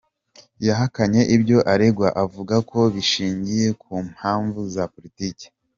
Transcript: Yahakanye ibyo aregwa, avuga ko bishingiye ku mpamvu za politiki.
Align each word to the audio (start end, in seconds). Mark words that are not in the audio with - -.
Yahakanye 0.67 1.21
ibyo 1.35 1.57
aregwa, 1.73 2.07
avuga 2.23 2.55
ko 2.69 2.79
bishingiye 2.93 3.67
ku 3.81 3.93
mpamvu 4.11 4.59
za 4.73 4.83
politiki. 4.93 5.45